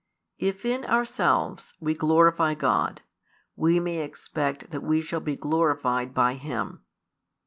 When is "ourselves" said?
0.85-1.75